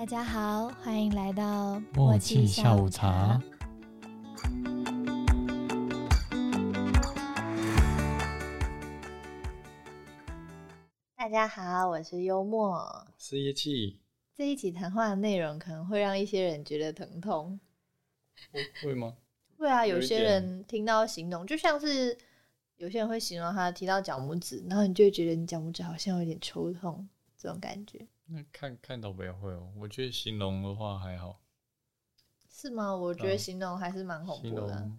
[0.00, 3.38] 大家好，欢迎来到默契下午茶。
[11.14, 13.06] 大家好，我是幽默。
[13.18, 14.00] 是叶气，
[14.34, 17.60] 这一集谈话的内容可能会让一些人觉得疼痛。
[18.82, 19.18] 会吗？
[19.58, 22.16] 会啊，有些人听到形容，就像是
[22.78, 29.72] 有些人会形容他提到脚拇指，然后你就会觉得你脚拇指好像有点抽痛，这种感觉那看看到不要会哦。
[29.76, 31.40] 我觉得形容的话还好，
[32.48, 32.94] 是吗？
[32.94, 34.98] 我觉得嗯形容还是蛮恐怖的啊。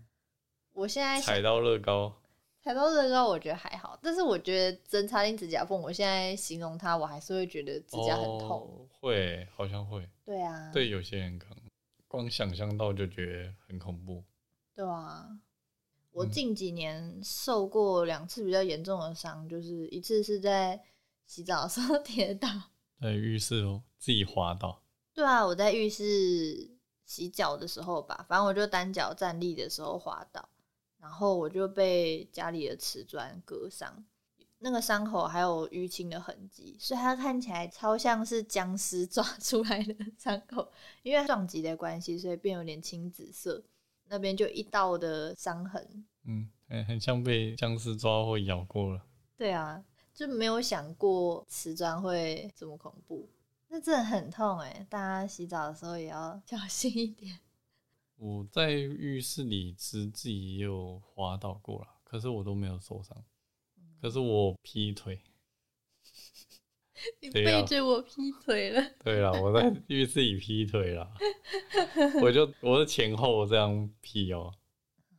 [0.73, 2.13] 我现在踩到乐高，
[2.61, 8.49] 踩到乐高，我觉得还好，但是我觉得针插进指甲缝，我现在形容它，我还是会觉得指甲很痛。
[8.49, 10.09] 哦，会好像会。
[10.25, 11.63] 对啊，对有些人可能
[12.07, 14.23] 光想象到就觉得很恐怖。
[14.73, 15.29] 对啊，
[16.11, 20.81] 我嗯近几年受过两次比较严重的伤，就是一次是在
[21.25, 22.47] 洗澡的时候 跌倒。
[23.01, 26.69] 在浴室哦，自己滑倒，对啊，我在浴室
[27.03, 30.47] 洗脚的时候吧，反正我就单脚站立的时候滑倒，
[30.99, 34.05] 然后我就被家里的瓷砖割伤，
[34.59, 43.63] 那个伤口还有淤青的痕迹，所以它看起来超像是僵尸 抓出来的伤口，因为撞击的关系，所以变有点青紫色，
[44.07, 46.05] 那边就一道的伤痕。
[46.25, 49.01] 嗯，很很像被僵尸抓或咬过了。
[49.35, 53.27] 对啊，就没有想过瓷砖会这么恐怖，
[53.69, 54.85] 那真的很痛哎！
[54.89, 57.39] 大家洗澡的时候也要 小心一点。
[58.17, 63.17] 我在浴室里是自己也有滑倒过了，可是我都没有受伤。
[63.99, 65.21] 可是我劈腿，
[67.19, 71.11] 你 背着我劈腿了， 对了，我在浴室里劈腿了，
[72.21, 74.53] 我就我是前后这样劈哦、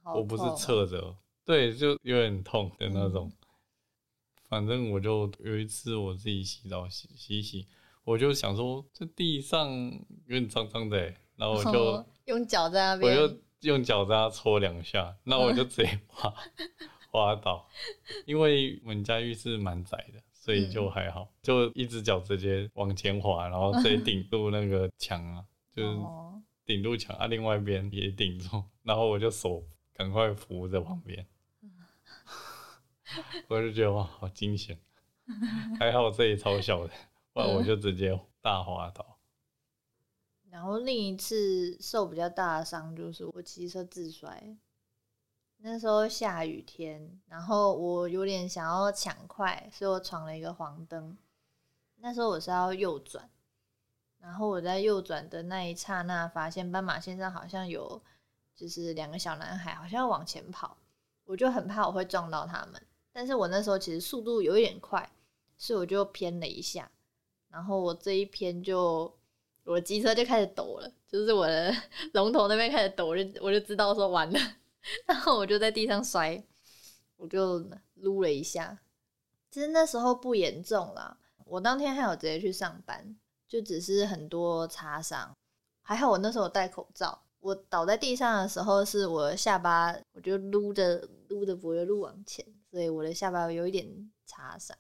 [0.02, 3.28] 好我不是侧着，对，就有点痛的那种。
[3.28, 3.32] 嗯
[4.52, 7.66] 反正我就有一次我自己洗澡洗洗一洗，
[8.04, 9.66] 我就想说这地上
[10.26, 16.30] 有点脏脏的欸，然后我就、哦用脚在那边我，就用脚在那搓两下，那我就直接滑
[17.10, 17.66] 滑倒，
[18.26, 25.42] 因为我们家浴室蛮窄的，所以就还好，就一只脚直接往前滑，然后直接顶住那个墙啊，
[25.74, 31.26] 就是哦，顶住墙啊，另外一边也顶住，然后我就手赶快扶着旁边，
[33.48, 34.78] 我就觉得哇，好惊险，
[35.78, 36.92] 还好这里超小的，
[37.32, 39.18] 不然我就直接大滑倒。
[40.50, 44.56] 然后另一次受比较大的伤就是我骑车自摔，
[45.56, 51.16] 那时候下雨天，然后我有点想要抢快，所以我闯了一个黄灯。
[51.96, 53.30] 那时候我是要右转，
[54.18, 58.02] 然后我在右转的那一刹那，发现斑马线上好像有
[58.54, 60.76] 就是两个小男孩，好像要往前跑，
[61.24, 62.82] 我就很怕我会撞到他们。
[63.12, 65.08] 但是我那时候其实速度有一点快，
[65.56, 66.90] 所以我就偏了一下，
[67.50, 69.12] 然后我这一偏就
[69.64, 71.74] 我的机车就开始抖了，就是我的
[72.14, 74.38] 龙头那边开始抖，我就我就知道说完了，
[75.06, 76.42] 然后我就在地上摔，
[77.16, 77.64] 我就
[77.94, 78.80] 撸了一下。
[79.50, 83.14] 其实那时候不严重啦，我当天还有直接去上班，
[83.46, 85.36] 就只是很多擦伤。
[85.82, 87.22] 还好我那时候戴口罩。
[87.40, 94.74] 我倒在地上的时候，是我下巴，我就撸着撸着脖子撸往前，所以我的下巴有一点擦伤。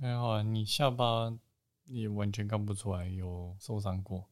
[0.00, 1.32] 还好啊，你下巴
[1.84, 4.28] 也完全看不出来有受伤过。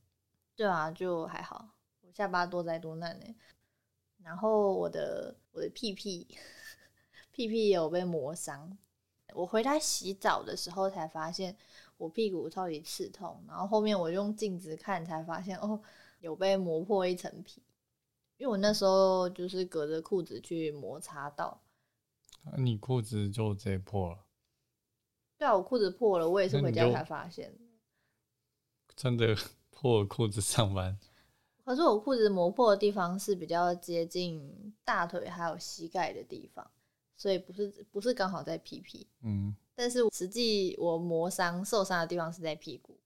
[0.56, 3.36] 对啊，就还好，我下巴多灾多难呢。
[4.25, 6.26] 然后我的我的屁屁
[7.31, 8.76] 屁屁也有被磨伤。
[9.32, 11.56] 我回来洗澡的时候才发现
[11.98, 15.80] 我屁股超级刺痛，然后后面我用镜子看才发现哦，
[16.19, 17.62] 有被磨破一层皮。
[18.38, 21.60] 因为我那时候就是隔着裤子去摩擦到，
[22.44, 24.19] 啊、你裤子就直接破了，
[25.38, 27.53] 对啊，我裤子破了，我也是回家才发现。
[28.97, 29.37] 真的
[29.71, 30.98] 破裤子上班。
[31.65, 36.69] 可是我裤子磨破的地方是比较接近大腿还有膝盖的地方，
[37.16, 42.98] 所以不是不是刚好在屁屁，嗯，但是实际我磨伤受伤的地方是在屁股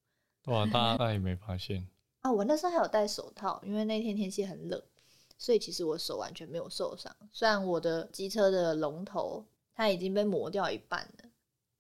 [0.45, 1.87] 对啊，大家大家也没发现。
[2.23, 2.31] 啊。
[2.31, 4.81] 我那时候还有戴手套，因为那天天气很冷，
[5.43, 7.13] 所以其实我手完全没有受伤。
[7.33, 9.45] 虽然我的机车的龙头
[9.75, 11.29] 它已经被磨掉一半了，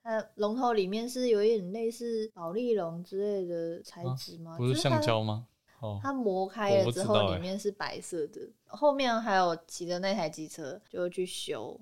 [0.02, 4.56] 它龙头里面是有一点类似保丽龙之类的材质吗？
[4.58, 5.46] 不是橡胶吗？
[5.78, 8.40] 哦，它磨开了之后，里面是白色的。
[8.66, 11.80] 后面还有骑的那台机车就去修，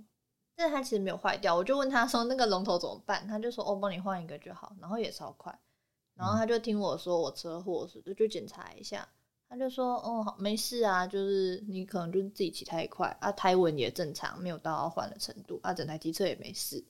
[0.55, 1.56] 但是它其实没有坏掉。
[1.56, 5.59] 我就问他说那个龙头怎么办，他就说哦，帮你换一个就好，然后也超快。
[6.15, 9.09] 然后他就听我说我车祸是就检查一下，
[9.50, 16.82] 他就说哦好没事啊，就是你可能就是自己骑太快啊，胎纹也正常，没有到要换的程度啊，整台机车也没事，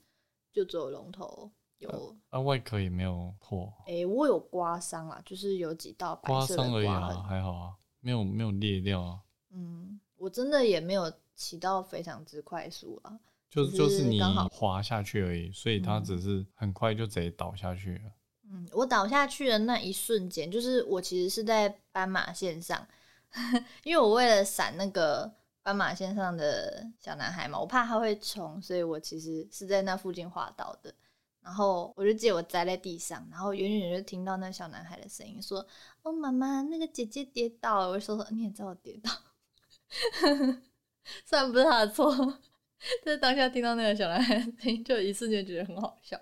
[0.52, 7.16] 就只有龙头有，啊，外壳也没有破，诶、我有刮伤啊，就是有几道白刮色的伤而已刮痕。
[7.16, 9.20] 啊，还好啊，没有没有裂掉啊，
[9.50, 13.18] 嗯，我真的也没有骑到非常之快速啊。
[13.48, 14.20] 就只就是你
[14.52, 18.00] 滑下去而已，所以它嗯只是很快就直接倒下去了。
[18.04, 18.12] 嗯，
[18.52, 22.86] 嗯我倒下去的那一瞬间，就是我其实是在斑马线上，
[23.84, 25.32] 因为我为了闪那个
[25.62, 30.92] 斑马线上的小男孩嘛，我怕他会冲，所以我其实是在那附近滑倒的。
[31.42, 35.66] 然后我就记得我栽在地上，然后远远就听到那小男孩的声音说
[36.02, 39.10] ：“哦，妈妈，那个姐姐跌倒了。”我就说：“你也知道我跌倒。”
[41.24, 42.14] 虽然不是他的错，
[43.02, 46.20] 但是当下听到那个小男孩的声音，就一瞬间觉得很好笑。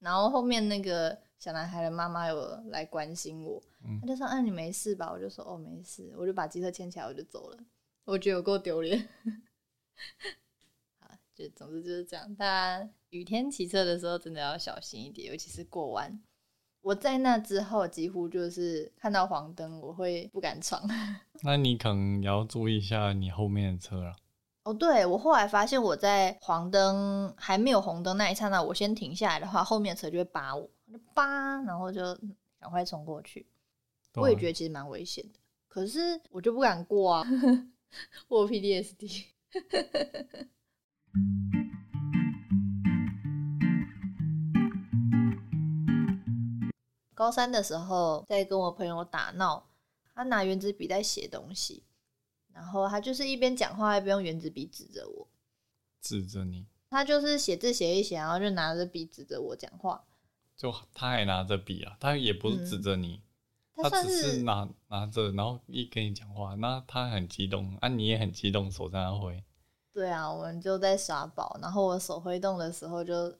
[0.00, 2.36] 然后后面那个小男孩的妈妈有
[2.70, 7.58] 来关心我，嗯他就说：“嗯、你没事吧？”我就说：“哦，没事。”我就把机车牵起来，我就走了。
[8.04, 9.08] 我觉得有够丢脸。
[10.98, 12.34] 好，就总之就是这样。
[12.34, 16.20] 大家雨天骑车的时候真的要小心一点，尤其是过弯。
[16.80, 20.82] 我在那之后几乎就是看到黄灯，我会不敢闯。
[21.42, 24.16] 那你可能也要注意一下你后面的车了。
[24.64, 32.00] 哦，对，我后来发现我在黄灯还没有红灯那一刹那，我先停下来的话，后面的车就会扒我，我就扒，然后就
[32.58, 33.46] 赶快冲过去。
[34.12, 35.38] 啊我也觉得其实蛮危险的，
[35.68, 37.24] 可是我就不敢过啊，
[38.26, 39.26] 我有 PDSD。
[47.14, 49.68] 高三的时候在跟我朋友打闹，
[50.14, 51.84] 他拿圆珠笔在写东西，
[52.52, 55.28] 然后他就是一边讲话一边用圆珠笔指着我，
[56.00, 60.04] 指着你，他就是写字写一写，然后就拿着笔指着我讲话。
[60.58, 63.22] 就他还拿着笔啊，他也不是指着你，
[63.76, 69.44] 他只是拿拿着，然后一跟你讲话，那他很激动啊，你也很激动，手在那挥，
[69.94, 73.32] 对啊，我们就在耍宝，然后我手挥动的时候就，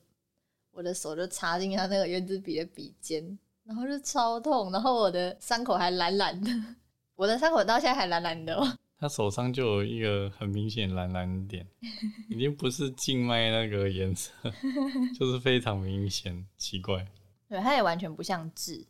[0.71, 6.51] 我的手就插进他那个圆珠笔的笔尖，然后就超痛，然后我的伤口还蓝蓝的，
[7.17, 8.79] 我的伤口到现在还蓝蓝的哦。
[8.99, 11.67] 他手上就有一个很明显蓝蓝的点，
[12.29, 14.33] 已经不是静脉那个颜色，
[15.17, 17.07] 就是非常明显，奇怪。
[17.49, 18.87] 对，它也完全不像痣。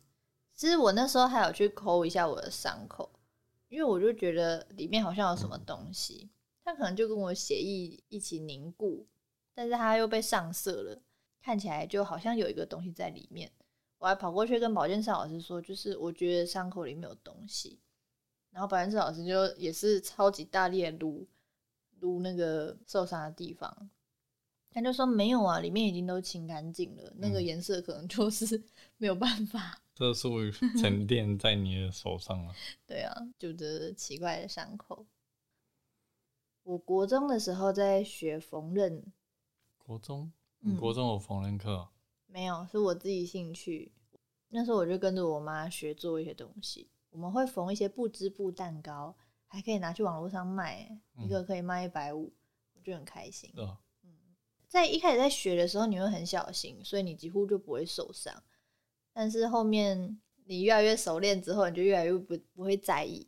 [0.55, 3.09] 其实我那时候还有去抠一下我的伤口，
[3.69, 6.29] 因为我就觉得里面好像有什么东西，
[6.65, 9.07] 它可能就跟我血液一起凝固，
[9.53, 11.01] 但是它又被上色了，
[11.41, 13.49] 看起来就好像有一个东西在里面。
[13.99, 17.79] 我还跑过去跟保健室老师说，就是我觉得伤口里面有东西，
[18.51, 21.27] 然后保健室老师就也是超级大力的撸
[21.99, 23.89] 撸那个受伤的地方，
[24.71, 28.63] 他就说没有啊，里面已经都清干净了，那个嗯颜色可能就是
[28.97, 29.81] 没有办法。
[29.95, 30.37] 色素
[30.79, 32.53] 沉淀在你的手上了。
[32.87, 35.05] 对啊，就这奇怪的伤口。
[36.63, 39.03] 我国中的时候在学缝纫，
[39.77, 40.31] 国中，
[40.79, 41.89] 国中有缝纫课哦、
[42.27, 43.91] 没有是我自己兴趣。
[44.49, 49.15] 那时候我就跟着我妈学做一些东西，我们会缝一些布织布蛋糕，
[49.47, 52.33] 还可以拿去网络上卖，一个可以卖一百五，
[52.73, 53.49] 我就很开心。
[53.55, 53.79] 是吧？
[54.67, 58.43] 在一开始在学的时候，你会很小心，所以你几乎就不会受伤。
[59.11, 63.27] 但是后面你越来越熟练之后，你就越来越不不会在意，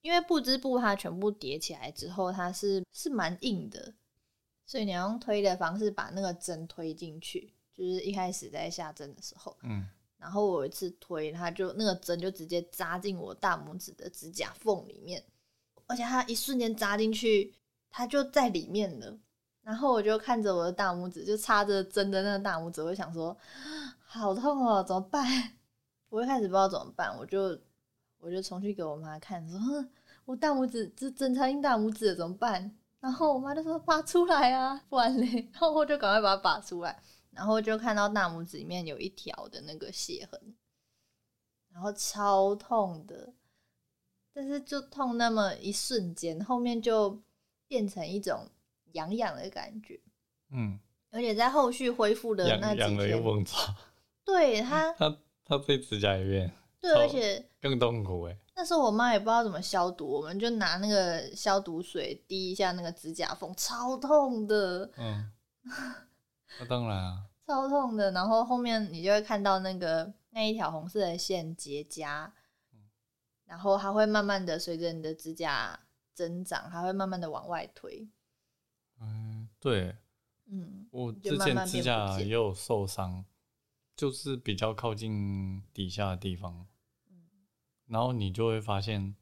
[0.00, 3.94] 因为布织布它全部叠起来之后，它是是蛮硬的，
[4.64, 7.52] 所以你要用推的方式把那个针推进去。
[7.74, 9.86] 就是一开始在下针的时候，嗯，
[10.18, 15.22] 然后我有一次推，它就那个针就直接扎进我大拇指的指甲缝里面，
[15.86, 17.54] 而且它一瞬间扎进去，
[17.90, 19.18] 它就在里面了。
[19.62, 23.36] 然后我就看着我的大拇指，就插着针的那个大拇指，我就想说，
[23.98, 25.26] 好痛哦，怎么办？
[26.08, 27.58] 我一开始不知道怎么办，我就
[28.18, 29.90] 我就重去给我妈看，说，哼
[30.24, 32.76] 我大拇指这针插进大拇指了，怎么办？
[33.00, 37.02] 然后我妈就说拔出来啊，不然嘞， 然后我就赶快把它拔出来，
[37.36, 40.56] 然后就看到大拇指里面有一条的那个血痕，
[41.70, 43.34] 然后超痛的，
[44.32, 47.22] 但是就痛那么一瞬间，后面就
[47.68, 48.48] 变成一种
[48.92, 50.00] 痒痒的感觉，
[50.50, 53.22] 嗯，而且在后续恢复的那几天，
[54.24, 56.50] 对它，他他这指甲里面
[56.80, 58.36] 对，而且更痛苦哎。
[58.58, 65.30] 那时候我妈也不知道怎么消毒，我们就拿那个消毒水滴一下那个指甲缝，超痛的，嗯，
[66.58, 68.10] 那当然啊，超痛的。
[68.12, 72.30] 然后后面你就会看到那个那一条红色的线结痂，
[73.44, 75.78] 然后它会慢慢的随着你的指甲
[76.14, 78.08] 增长，它会慢慢的往外推。
[79.00, 79.96] 嗯，对
[80.46, 83.24] 嗯，我就之前指甲也有受伤，
[83.94, 86.66] 就是比较靠近底下的地方，
[87.10, 87.28] 嗯
[87.86, 89.14] 然后你就会发现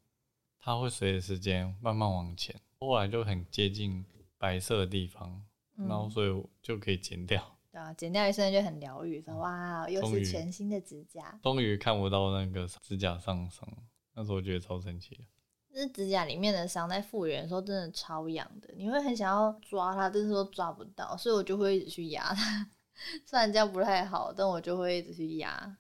[0.59, 4.05] 它会随着时间慢慢往前，后来就很接近
[4.39, 5.45] 白色的地方，
[5.77, 7.57] 然后嗯所以就可以剪掉。
[7.71, 11.39] 对啊，剪掉一瞬间就很疗愈，说哇，又是全新的指甲。
[11.43, 13.69] 终于看不到那个指甲上伤，
[14.15, 15.25] 那时候我觉得超神奇的。
[15.73, 22.71] 就是指甲里面的伤在复原的时候真的超痒的，你会很想要抓它，但是都抓不到，所以我就会一直去压它。
[23.27, 25.77] 虽然这样不太好，但我就会一直去压。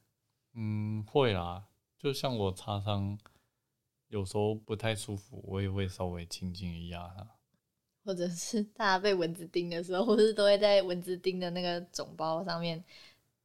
[0.55, 3.17] 嗯，会啦，就像我擦伤，
[4.09, 7.34] 有时候不太舒服，我也会稍微轻轻一压它。
[8.05, 12.83] 或者是大家被蚊子叮的时候，或是都会在蚊子叮的那个肿包上面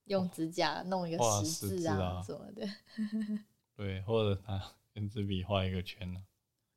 [0.05, 2.67] 用指甲弄一个画十字啊啊什么的。
[3.75, 4.61] 对，或者拿
[4.93, 6.21] 圆珠笔画一个圈呢、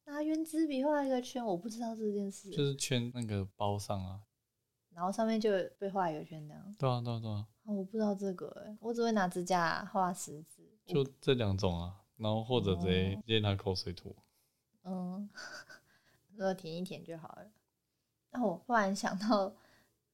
[0.04, 4.20] 拿圆珠笔画一个圈，我不知道这件事，就是圈那个包上啊。
[4.94, 6.76] 然后上面就被画一个圈这样。
[6.78, 10.62] 对啊，对啊，对啊，哦我不知道这个、欸，我只会拿指甲画十字。
[10.86, 11.98] 就这两种啊。
[12.18, 14.14] 然后或者直接、哦直接拿口水涂。
[14.84, 15.28] 嗯，
[16.36, 17.50] 如果舔一舔就好了。
[18.32, 19.52] 那我忽然想到，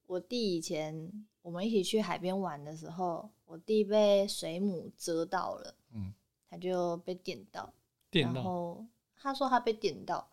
[0.07, 6.13] 我弟以前我们一起去海边玩的时候，我弟被水母蛰到了，嗯，
[6.51, 7.73] 他就被电到，然
[8.11, 10.29] 电到，后他说他被电到，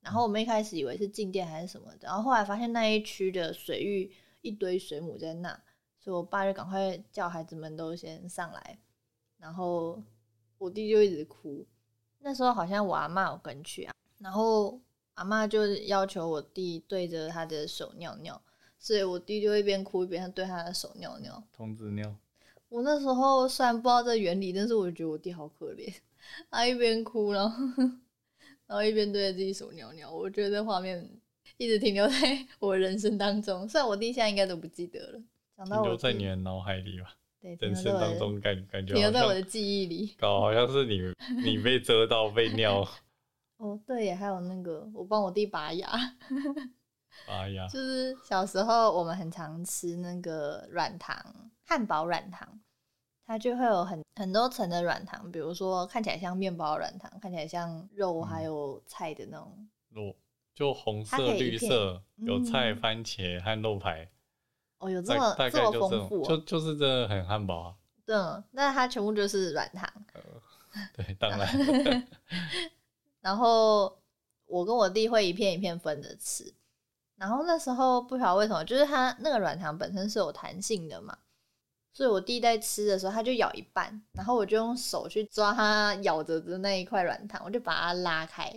[0.00, 5.50] 然后我们一开始以为是静电还是什么的，然后后来发现那一区的水域一堆水母在那，
[5.98, 8.78] 所以我爸就赶快叫孩子们都先上来，
[9.38, 10.02] 然后
[10.58, 11.66] 我弟就一直哭。
[12.18, 14.78] 那时候好像我阿嬷有跟去啊，然后
[15.20, 18.40] 阿妈就要求我弟对着他的手尿尿，
[18.78, 21.44] 所以我弟就一边哭一边对他的手尿尿。
[21.52, 22.16] 童子尿。
[22.70, 25.92] 我那时候虽然不知道这原理，但是我觉得我弟好可怜，
[26.50, 27.66] 他一边哭，然后
[28.66, 30.10] 然后一边对着自己手尿尿。
[30.10, 31.06] 我觉得这画面
[31.58, 32.14] 一直停留在
[32.58, 35.22] 我人生当中，虽然我弟现在应该都不记得了。
[35.66, 40.14] 停留在你的脑海里吧，对停人生当中感感觉停留在我的记忆里。
[40.18, 40.98] 搞好像是你
[41.44, 42.88] 你被 遮到被尿
[43.60, 45.86] 哦，对耶，还有那个我帮我弟拔牙，
[47.28, 51.14] 拔牙，就是小时候我们很常吃那个软糖，
[51.66, 52.58] 汉堡软糖，
[53.26, 59.68] 它就会有很很多层的软糖，比如说看起来像面包的软糖，看起来像肉还有菜的那种。
[59.90, 60.16] 肉
[60.54, 64.08] 就红色、绿色，有菜、嗯番茄和肉排，
[64.78, 67.74] 哦，有这大么大这么丰富、就哦，就是真的很汉堡啊。
[68.06, 68.16] 对，
[68.52, 69.86] 那它全部就是软糖。
[70.94, 71.46] 对，当然，
[73.20, 74.00] 然后
[74.46, 76.54] 我跟我弟会一片一片分着吃。
[77.16, 81.18] 然后那时候不晓得为什么，就是它那个软糖本身是有弹性的嘛，
[81.92, 88.50] 所以我弟在吃的时候，他就咬一半，然后我就用手去抓他咬着的那一块软糖，我就把它拉开，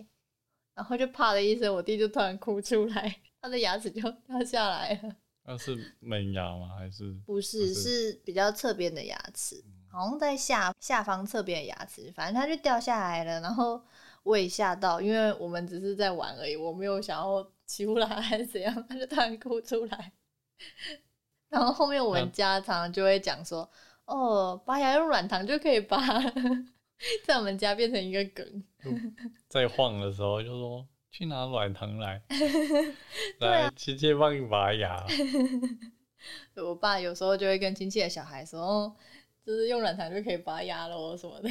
[0.75, 5.13] 然后就啪的一声，我弟就突然哭出来，他的牙齿就掉下来了。
[5.45, 6.69] 那是门牙吗？
[6.79, 13.41] 还是不是，不是是比较侧边的牙齿，好像在下下方侧边的牙齿，反正它就掉下来了。
[13.41, 13.83] 然后
[14.23, 20.11] 我也吓到，因为我们只是在玩而已，我没有想要欺负他还是怎样， 他就突然哭出来。
[21.49, 23.69] 然后后面我们家常常就会讲说，
[24.05, 25.99] 哦，拔牙用软糖就可以拔，
[27.25, 28.63] 在我们家变成一个梗。
[29.47, 35.05] 在晃的时候就说去拿软糖来， 对来啊直接帮你拔牙。
[36.55, 38.95] 我爸有时候就会跟亲戚的小孩说，哦，
[39.45, 41.49] 就是用软糖就可以拔牙喽什么的。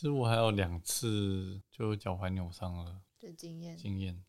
[0.00, 3.02] 其实我还有两次就脚踝扭伤了。
[3.18, 4.24] 的经验，经验，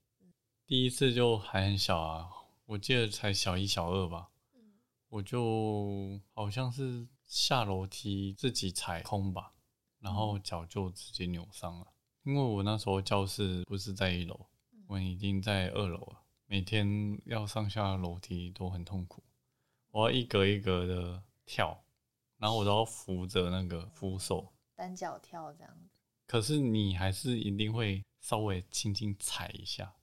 [0.67, 2.29] 第一次就还很小啊，
[2.65, 4.31] 我记得才小一小二吧，
[5.07, 9.53] 我就好像是下楼梯自己踩空吧，
[9.99, 11.87] 然后脚就直接扭伤了。
[12.23, 14.47] 因为我那时候教室不是在一楼，
[14.87, 19.23] 我已经在二楼了，每天要上下楼梯都很痛苦，
[19.91, 21.81] 我要一格一格的跳，
[22.35, 25.87] 然后我都要扶着那个扶手，单脚跳这样子。
[26.25, 29.93] 可是你还是一定会稍微轻轻踩一下，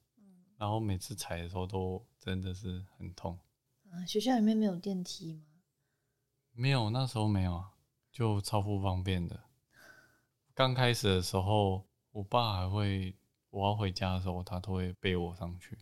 [0.56, 3.37] 然后每次踩的时候都真的是很痛。
[3.90, 5.42] 啊，学校里面没有电梯吗？
[6.52, 7.73] 没有，那时候没有啊，
[8.12, 9.40] 就超不方便的。
[10.54, 13.16] 刚开始的时候，我爸还会，
[13.50, 15.76] 我要回家的时候，他都会背我上去，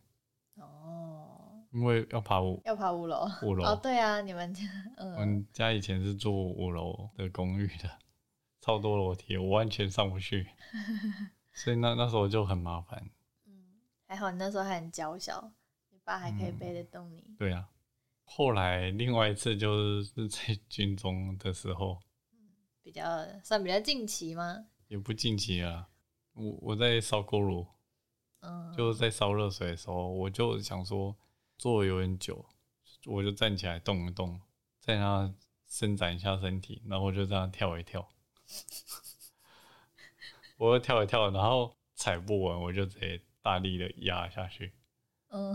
[0.54, 3.28] 哦，因为要爬五要爬五楼。
[3.42, 3.64] 五楼。
[3.64, 4.62] 哦，对啊，你们家，
[4.96, 7.98] 我嗯，们家以前是住五楼的公寓的，
[8.66, 10.44] 超多楼梯，我完全上不去，
[11.54, 13.08] 所以那那时候就很麻烦。
[13.46, 15.52] 嗯还好你那时候还很娇小，
[15.90, 17.37] 你爸还可以嗯背得动你。
[17.38, 17.68] 对啊，
[18.25, 22.00] 后来另外一次就是在军中的时候，
[22.82, 23.04] 比较
[23.44, 24.66] 算比较近期吗？
[24.88, 25.88] 也不近期啊。
[26.32, 27.64] 我我在烧锅炉，
[28.40, 31.16] 嗯，就是在烧热水的时候，我就想说
[31.56, 32.44] 坐有点久，
[33.06, 34.40] 我就站起来动一动，
[34.80, 35.32] 在那
[35.68, 38.08] 伸展一下身体，然后我就这样跳一跳，
[40.58, 44.72] 我又跳一跳，然后踩不稳，我就直接大力的压下去，
[45.28, 45.54] 嗯，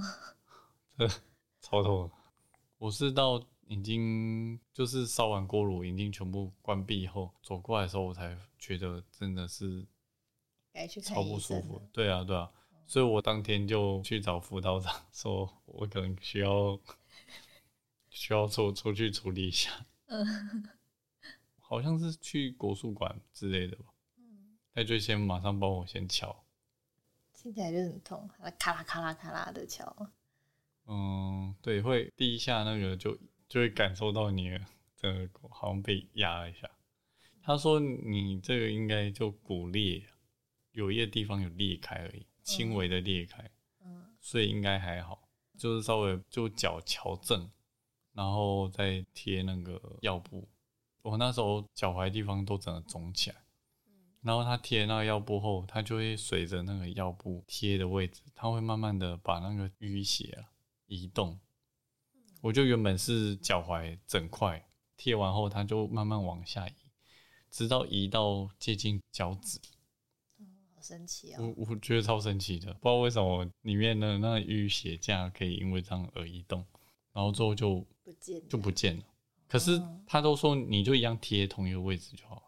[1.59, 2.11] 超痛。
[2.77, 9.85] 我是到已经就是烧完锅炉，已经全部关闭以后，走过来的时候，我才觉得真的是
[10.73, 11.81] 该去超不舒服。。
[11.91, 12.51] 对啊，对啊，
[12.85, 16.79] 所以我当天就去找辅导长，说我可能需要
[18.09, 19.85] 需要出出去处理一下。
[20.07, 20.69] 嗯
[21.71, 23.85] 好像是去国术馆之类的吧。
[24.17, 26.43] 嗯，他就先马上帮我先敲，
[27.31, 30.11] 听起来就很痛，还咔啦咔啦咔啦的敲。
[30.85, 34.59] 嗯，对，会第一下那个就就会感受到你的
[35.49, 36.69] 好像被压了一下。
[37.41, 40.03] 他说你这个应该就骨裂，
[40.73, 43.49] 有一个地方有裂开而已，轻微的裂开，
[43.85, 47.49] 嗯所以应该还好，就是稍微就脚矫正，
[48.11, 50.49] 然后再贴那个药布。
[51.01, 53.37] 我那时候脚踝地方都整个肿起来，
[54.21, 60.49] 然后他贴那个药布后，它就会随着那个药布贴的位置，它会慢慢的把那个淤血啊
[60.85, 61.39] 移动。
[62.41, 64.63] 我就原本是脚踝整块
[64.95, 66.73] 贴完后，它就慢慢往下移，
[67.49, 69.59] 直到移到接近脚趾。
[70.75, 71.55] 好神奇我哦。
[71.57, 76.63] 我觉得超神奇的，不知道为什么里面的那个淤血架可以因为这样而移动，
[77.11, 79.03] 然后之后就不见就不见了。
[79.51, 82.35] 可是哦他都说你就一样贴同一个位置就好。
[82.35, 82.41] 了，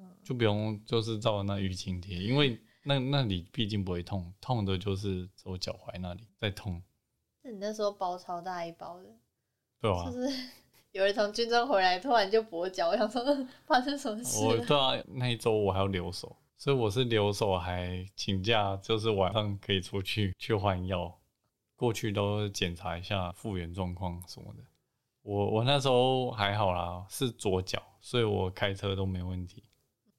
[0.00, 0.16] 嗯。
[0.22, 6.82] 就不用就是照那淤青贴，因为那那里毕竟不会痛，痛的就是只有脚踝那里在痛，
[7.42, 9.08] 那你那时候包超大一包的，
[9.80, 10.28] 对啊、就是
[10.90, 13.24] 有人从军中回来，突然就跛脚，我想说
[13.64, 14.48] 发生什么事了？
[14.48, 21.18] 我对啊，那一周我还要留守，所以我是留守还请假，就是晚上可以出去去换药，
[21.76, 24.62] 过去都检查一下复原状况什么的。
[25.22, 29.64] 我我那时候还好啦，是左脚，所以我开车都没问题。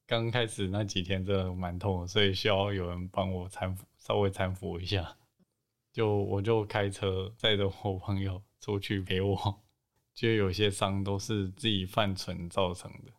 [0.06, 5.18] 刚开始那几天真的蛮痛的，所以需要有人帮我搀扶，稍微搀扶一下。
[5.92, 9.62] 就我就开车载着我朋友出去陪我，
[10.14, 13.12] 就有些伤都是自己犯蠢造成的。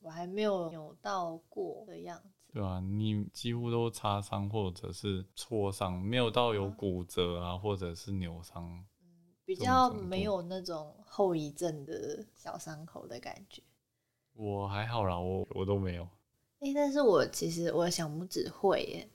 [0.00, 2.30] 我还没有扭到过的样子。
[2.52, 8.84] 对啊，你几乎都擦伤或者是挫伤，没有到有啊骨折啊，或者是扭伤。
[9.50, 13.60] 比较没有那种后遗症的小伤口的感觉。
[14.32, 16.08] 我还好啦，我我都没有。
[16.60, 19.10] 诶、但是我其实我的小拇指会耶。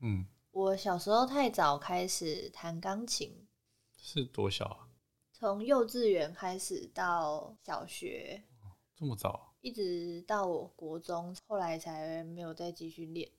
[0.00, 3.46] 嗯，我小时候太早开始弹钢琴，
[3.96, 4.88] 是多小啊？
[5.32, 8.42] 从幼稚园开始到小学，
[8.96, 9.54] 这么早啊？
[9.60, 13.30] 一直到我国中，后来才没有再继续练。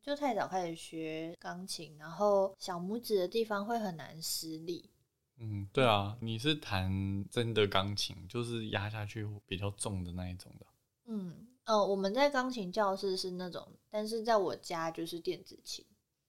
[0.00, 4.90] 就太早开始学钢琴，然后小拇指的地方会很难施力。
[5.36, 10.66] 嗯，对啊，你是弹真的钢琴，就是压下去比较重的那一种的。
[11.06, 15.84] 嗯，呃，我们在钢琴教室是那种，但是在我家就是电子琴，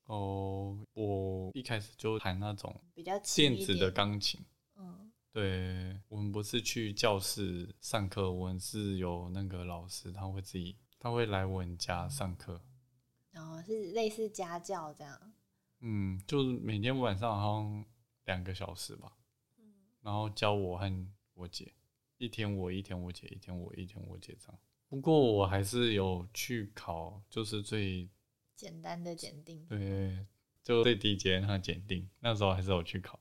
[0.05, 3.93] 哦，我一开始就弹那种比较电子的点。
[3.93, 4.43] 钢琴。
[4.75, 12.59] 嗯，对，我们不是去教室上课，我们是有那个老师，他会自己，他会来我们家上课。
[13.31, 15.33] 然后是类似家教这样。
[15.81, 17.85] 嗯，就是每天晚上好像
[18.25, 19.17] 两个小时吧，
[20.01, 21.73] 然后教我和我姐，
[22.17, 24.59] 一天我一天我姐，一天我一天我姐这样。
[24.87, 28.09] 不过我还是有去考，就是最
[28.55, 29.65] 简单的检定。
[29.67, 30.25] 对，
[30.63, 33.19] 就最低阶那个检定，那时候还是有去考，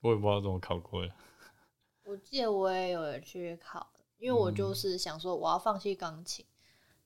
[0.00, 1.14] 我也不知道怎么考过的。
[2.04, 6.44] 我记得我也有去考，因为我嗯就是想说我要放弃钢琴，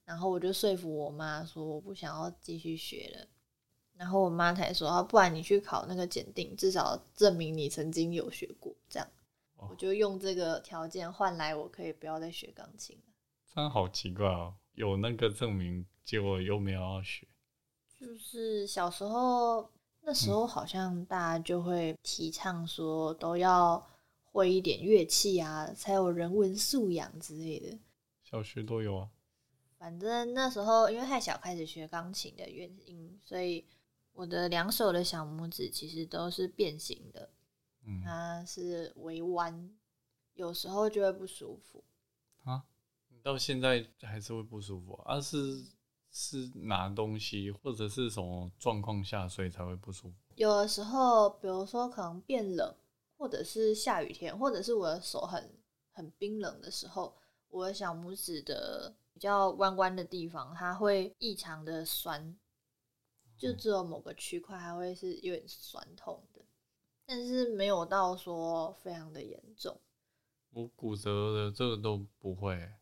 [0.05, 3.29] 然后我就说服我妈说我不想要继续学了，
[4.01, 9.07] 然后我妈才说啊，不然你去考那个检定，至少证明你曾经有学过，这样
[9.57, 13.13] 哦我就用这个条件换来我可以不要再学钢琴了。
[13.55, 17.29] 这样好奇怪哦，有那个证明，结果又没有要学。
[18.01, 23.87] 就是小时候那时候好像大家就会提倡说都要
[24.25, 27.79] 会一点乐器啊，才有人文素养之类的。
[28.25, 29.11] 小学都有啊。
[29.77, 33.67] 反正那时候因为太小开始学钢琴的原因，所以
[34.21, 37.31] 我的两手的小拇指其实都是变形的，
[37.87, 39.71] 嗯它是微弯，
[40.35, 41.83] 有时候就会不舒服。
[42.45, 42.63] 啊，
[43.09, 45.15] 你到现在还是会不舒服啊？
[45.17, 45.65] 啊是
[46.11, 50.17] 是拿东西或者是什么状况下，所以才会不舒服？
[50.35, 52.77] 有的时候，比如说可能变冷，
[53.17, 55.59] 或者是下雨天，或者是我的手很
[55.93, 57.17] 很冰冷的时候，
[57.49, 62.37] 我的小拇指的比较弯弯的地方，它会异常的酸，
[63.41, 66.43] 就只有某个区块还会是有点酸痛的，
[67.07, 69.81] 但是没有到说非常的严重。
[70.51, 72.75] 我骨折的这个都不会欸，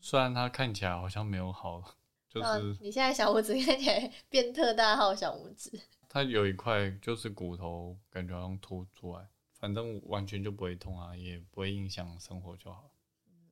[0.00, 5.70] 虽然它看起来好像没有好，啊就是你现在小拇指 看起来变特大号小拇指，
[6.08, 12.90] 它有一块就是骨头，感觉好像凸出来，反正完全就不会痛啊，也不会影响生活就好。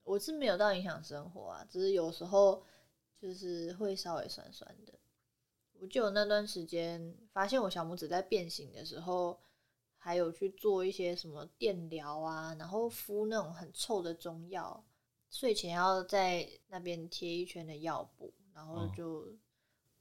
[0.04, 2.64] 我是没有到影响生活啊，只是有时候
[3.20, 4.94] 就是会稍微酸酸的。
[5.80, 9.40] 我就有那段时间发现我小拇指在变形的时候，
[9.96, 14.84] 还有去做一些什么电疗啊，然后敷那种很臭的中药，
[15.30, 19.26] 睡前要在那边贴一圈的药布，然后嗯就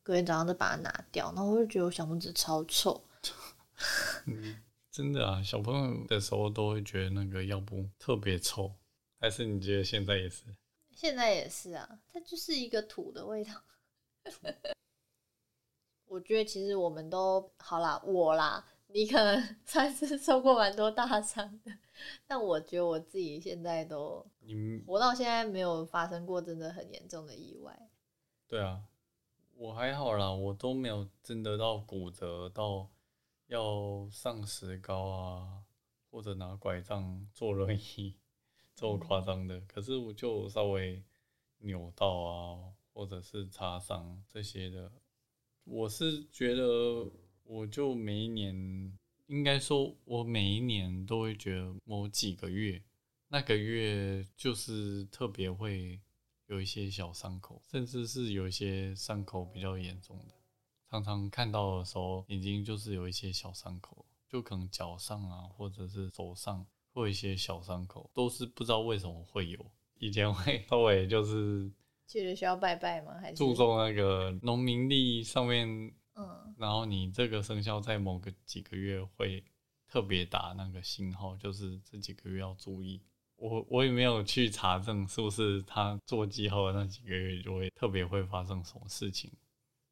[0.03, 3.01] 隔天早上再把它拿掉，然后我就觉得我小拇指超臭。
[4.91, 8.73] 真的啊，小朋友的时候都会觉得那个药布特别臭，
[9.17, 10.43] 还是你觉得现在也是？
[10.91, 13.53] 现在也是啊，它就是一个土的味道。
[16.09, 21.71] 我觉得其实我们都好啦，我啦，你可能 算是受过蛮多大伤的，
[22.25, 27.89] 但我觉得我自己现在都你活到现在没有发生过真的很严重的意外。
[28.47, 28.81] 对啊，
[29.55, 32.89] 我还好啦，我都没有真的到骨折到
[33.45, 35.63] 要上石膏啊，
[36.09, 38.15] 或者拿拐杖坐轮椅
[38.73, 39.61] 这么夸张的。
[39.61, 41.03] 可是我就稍微
[41.59, 44.91] 扭到啊，或者是擦伤这些的，
[45.69, 47.07] 我是觉得
[47.43, 52.81] 我就每一年，应该说我每一年都会觉得某几个月，
[53.27, 56.01] 那个月就是特别会
[56.47, 60.33] 有一些小伤口，甚至是有一些伤口比较严重的，
[60.89, 69.71] 常常看到的时候，已经就是有一些小伤口，就可能脚上啊，或者是手上会有一些小伤口，都是不知道为什么会有。
[69.99, 71.71] 以前会 稍微就是
[72.09, 73.19] 去了需要拜拜吗？
[73.21, 75.67] 还是注重那个农民历上面，
[76.15, 79.43] 嗯然后你这个生肖在某个几个月会
[79.87, 82.99] 特别打那个信号，就是这几个月要注意。
[83.35, 89.31] 我我也没有去查证是不是他做记号的那几个月就会特别会发生什么事情。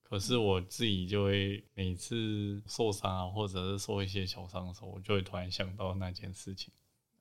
[0.01, 6.73] 可是我自己就会每次受伤啊，或者是受一些小伤的时候，我就会突然想到那件事情。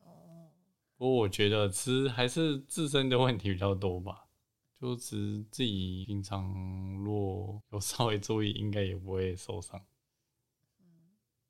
[0.05, 0.49] 哦，
[0.97, 4.26] 不过我觉得其实还是自身的问题比较多吧，
[4.81, 6.53] 就只自己平常
[7.03, 9.85] 若有稍微注意，应该也不会受伤。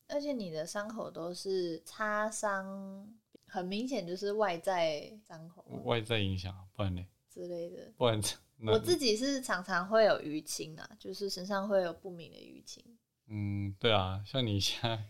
[0.08, 3.12] 而且你的伤口都是擦伤，
[3.46, 7.04] 很明显就是外在伤口外在影响，不然呢？
[7.28, 7.92] 之类的。
[7.96, 8.20] 不然
[8.68, 12.96] 我自己是常常会有淤青啊，就是身上会有不明的淤青。
[13.26, 15.04] 嗯，对啊，像你现在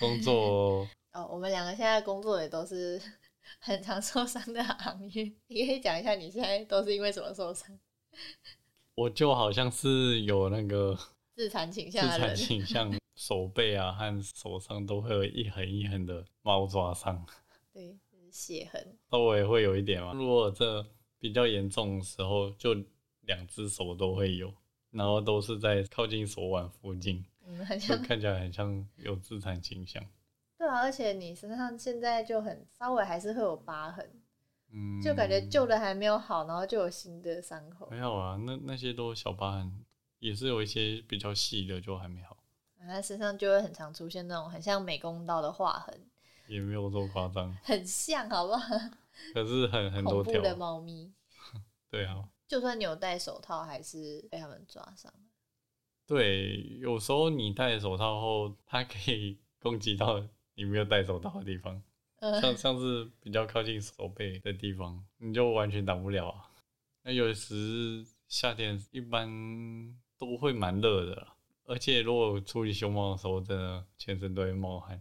[0.00, 3.00] 工作， 哦，我们两个现在工作也都是
[3.60, 7.78] 很常受伤的行业，你可以讲一下你现在都是因为什么受伤？
[8.94, 10.98] 我就好像是有那个
[11.36, 17.24] 自残倾向自残倾向，手背啊和手上都会有一横一横的猫抓伤，
[17.72, 18.98] 对，就是血痕。
[19.10, 20.12] 稍微会有一点嘛。
[20.12, 20.84] 如果这
[21.20, 22.74] 比较严重的时候，就
[23.22, 24.52] 两只手都会有，
[24.90, 28.02] 然后都是在靠近手腕附近，嗯，很就像。
[28.02, 30.04] 看起来很像有自残倾向。
[30.58, 34.20] 对啊，而且你身上现在就很稍微还是会有疤痕，
[34.72, 37.86] 嗯，就感觉旧的还没有好，然后就有新的伤口。
[37.86, 39.84] 还好啊，那那些都小疤痕，
[40.18, 42.36] 也是有一些比较细的就还没好，
[42.80, 46.06] 他身上就会很常出现那种很像美工刀的划痕，
[46.48, 48.74] 也没有这么夸张， 很像，好不好？
[49.34, 51.12] 可是很很多条，的猫咪，
[51.88, 55.12] 对啊，就算你有戴手套，还是被他们抓伤。
[56.06, 60.20] 对，有时候你戴手套后，它可以攻击到
[60.58, 61.80] 你没有戴手套的地方，
[62.20, 66.50] 呃，像像是比较靠近手背的地方，你就完全挡不了啊。
[67.04, 69.28] 那有时夏天一般
[70.18, 71.28] 都会蛮热的，
[71.64, 75.00] 而且如果处理熊猫的时候，真的全身都会冒汗。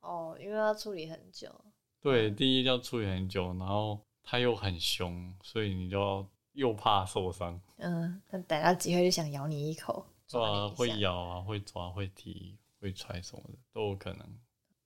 [0.00, 1.54] 哦，因为要处理很久。
[2.00, 10.70] 对，第一要处理很久，然后它又很凶，所以你就要又怕受伤，嗯，他逮到机会就想咬你一口，对啊，抓。
[10.70, 14.38] 会咬啊，会抓，会踢，会踹什么的都有可能，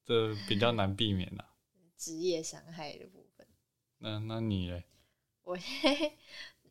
[0.09, 1.45] 这比较难避免啦。
[1.99, 3.47] 职业伤害的部分。
[3.99, 4.85] 那那你嘞？
[5.43, 5.55] 我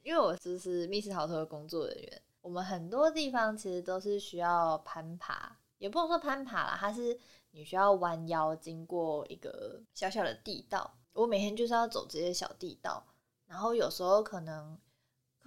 [0.01, 7.19] 因为我就是密室逃脱的工作人员，我们很多地方其实都是需要攀爬，也不能说攀爬啦，它是
[7.51, 10.97] 你需要弯腰经过一个小小的地道。
[11.13, 13.05] 我每天就是要走这些小地道，
[13.45, 14.79] 然后有时候可能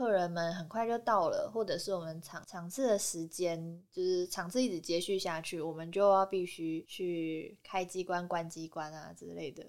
[0.00, 9.62] 客人们很快就到了，或者是我们场场次的时间就是场次一直接续下去，我们就要必须去开机关、关机关啊之类的。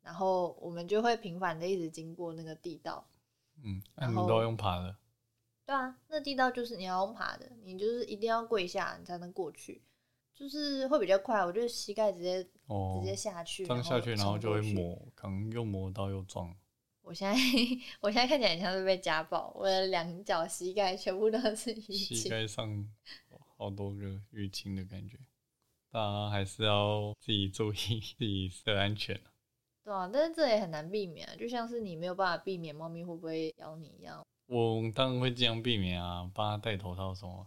[0.00, 3.06] 然后我们就会频繁的一直经过那个地道。
[3.62, 4.96] 嗯，那、你都用爬的，
[5.66, 9.82] 对啊，那地道就是你要用爬的，你就是一定要跪下，你才能过去，
[10.34, 11.44] 就是会比较快。
[11.44, 14.62] 我觉得膝盖直接哦直，接下去，这样下去，然后就会。
[14.72, 16.56] 磨，可能又磨到又撞。
[17.06, 17.34] 我现在
[18.02, 22.28] 我现在看起来很像是被家暴，我的两脚膝盖全部都是淤膝青。
[22.28, 22.84] 盖上
[23.56, 25.16] 好多个淤青的感觉，
[25.92, 27.76] 大家还是要自己注意
[28.18, 29.18] 自己的安全。
[29.84, 34.26] 对啊，但是这也很难避免啊，就像是你没有办法避免猫咪会不会咬你一样。
[34.46, 37.46] 我当然会尽量避免啊，帮它戴头套什么，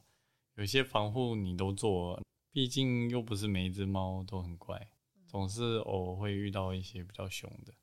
[0.56, 4.90] 有些防护你都做了，毕竟又不是每一只猫都很乖，
[5.28, 7.74] 总是偶尔会遇到一些比较凶的。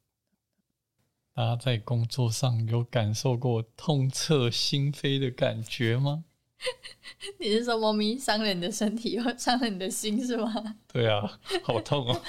[1.37, 6.25] 大家在工作上有感受过痛彻心扉的感觉吗？
[7.38, 10.51] 你是说猫咪伤了你的身体，又伤了你的心是吗？
[10.88, 12.22] 对啊，好痛哦！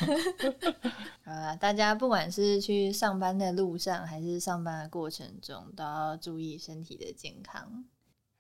[1.24, 7.86] 好啦，大家不管是去上班的路上，还是上班的过程中，都要注意身体的健康。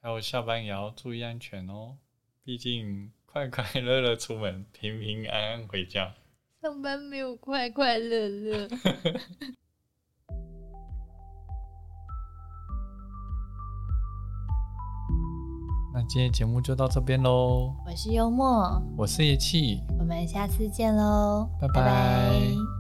[0.02, 1.96] 还有下班也要注意安全哦，
[2.44, 6.14] 毕竟快快乐乐出门，平平安安回家。
[6.62, 8.68] 上班没有快快乐乐。
[16.08, 21.68] 今天节目就到这边喽，我是幽默，我是叶气，我们下次见喽，拜。
[21.68, 22.77] 拜拜